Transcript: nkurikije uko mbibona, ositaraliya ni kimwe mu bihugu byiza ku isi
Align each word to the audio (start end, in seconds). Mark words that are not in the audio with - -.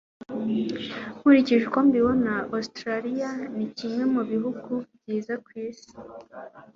nkurikije 1.17 1.63
uko 1.69 1.79
mbibona, 1.87 2.33
ositaraliya 2.55 3.31
ni 3.55 3.65
kimwe 3.75 4.03
mu 4.13 4.21
bihugu 4.31 4.71
byiza 4.99 5.33
ku 5.43 5.49
isi 5.65 5.91